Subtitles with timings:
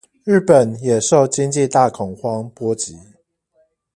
[0.23, 2.97] 日本也受經濟大恐慌波及